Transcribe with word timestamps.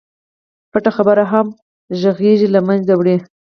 پټه 0.71 0.91
خبره 0.97 1.23
همغږي 1.31 2.47
له 2.53 2.59
منځه 2.67 2.93
وړي. 2.95 3.15